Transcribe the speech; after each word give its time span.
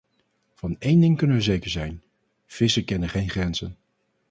Van 0.55 0.75
één 0.79 0.99
ding 0.99 1.17
kunnen 1.17 1.35
we 1.35 1.41
zeker 1.41 1.69
zijn: 1.69 2.01
vissen 2.45 2.85
kennen 2.85 3.09
geen 3.09 3.29
grenzen. 3.29 3.77